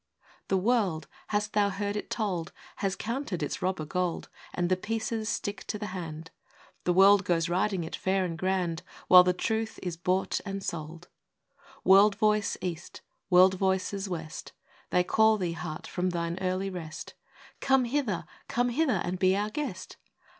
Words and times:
ii. 0.19 0.27
The 0.47 0.57
world, 0.57 1.03
thou 1.29 1.69
hast 1.69 1.75
heard 1.75 1.95
it 1.95 2.09
told, 2.09 2.51
Has 2.77 2.95
counted 2.95 3.43
its 3.43 3.61
robber 3.61 3.85
gold, 3.85 4.29
And 4.51 4.67
the 4.67 4.75
pieces 4.75 5.29
stick 5.29 5.63
to 5.65 5.77
the 5.77 5.93
hand. 5.93 6.31
The 6.85 6.93
world 6.93 7.23
goes 7.23 7.49
riding 7.49 7.83
it 7.83 7.95
fair 7.95 8.25
and 8.25 8.35
grand, 8.35 8.81
While 9.09 9.23
the 9.23 9.31
truth 9.31 9.79
is 9.83 9.97
bought 9.97 10.41
and 10.43 10.63
sold! 10.63 11.07
World 11.83 12.15
voice 12.15 12.57
east, 12.61 13.01
world 13.29 13.53
voices 13.53 14.09
west, 14.09 14.53
They 14.89 15.03
call 15.03 15.37
thee, 15.37 15.51
Heart, 15.51 15.85
from 15.85 16.09
thine 16.09 16.39
early 16.41 16.71
rest," 16.71 17.13
Come 17.61 17.85
hither, 17.85 18.25
come 18.47 18.69
hither 18.69 19.01
and 19.05 19.19
be 19.19 19.35
our 19.37 19.51
guest." 19.51 19.97